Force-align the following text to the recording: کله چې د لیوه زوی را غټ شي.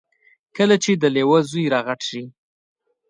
کله 0.57 0.75
چې 0.83 0.91
د 0.95 1.03
لیوه 1.15 1.39
زوی 1.49 1.65
را 1.73 1.79
غټ 1.87 2.01
شي. 2.09 2.23